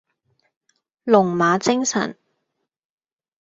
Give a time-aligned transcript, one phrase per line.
[1.03, 2.17] 龍馬精神